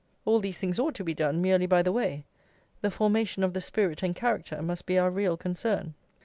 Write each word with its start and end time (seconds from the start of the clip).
All 0.25 0.39
these 0.39 0.57
things 0.57 0.79
ought 0.79 0.95
to 0.95 1.03
be 1.03 1.13
done 1.13 1.43
merely 1.43 1.67
by 1.67 1.83
the 1.83 1.91
way: 1.91 2.25
the 2.81 2.89
formation 2.89 3.43
of 3.43 3.53
the 3.53 3.61
spirit 3.61 4.01
and 4.01 4.15
character 4.15 4.59
must 4.63 4.87
be 4.87 4.97
our 4.97 5.11
real 5.11 5.37
concern." 5.37 5.93